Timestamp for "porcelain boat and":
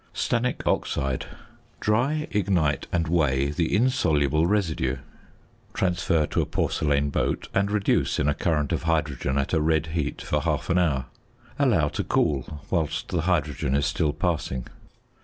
6.47-7.69